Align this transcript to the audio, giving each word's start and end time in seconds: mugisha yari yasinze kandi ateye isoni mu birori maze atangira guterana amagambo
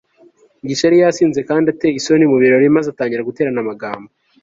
mugisha 0.59 0.83
yari 0.85 0.97
yasinze 1.03 1.39
kandi 1.49 1.65
ateye 1.73 1.95
isoni 1.99 2.25
mu 2.31 2.37
birori 2.41 2.75
maze 2.75 2.87
atangira 2.89 3.27
guterana 3.29 3.59
amagambo 3.63 4.09